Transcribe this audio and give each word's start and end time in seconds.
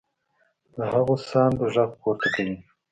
د 0.75 0.77
هغو 0.91 1.13
ساندو 1.29 1.65
غږ 1.73 1.89
پورته 2.01 2.27
کوي. 2.35 2.57